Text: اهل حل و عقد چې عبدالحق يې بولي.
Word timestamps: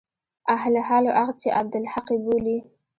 اهل 0.49 0.73
حل 0.87 1.05
و 1.07 1.11
عقد 1.19 1.35
چې 1.41 1.47
عبدالحق 1.59 2.07
يې 2.13 2.17
بولي. 2.25 2.57